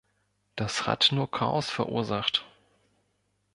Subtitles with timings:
[0.55, 2.43] Das hat nur Chaos verursacht.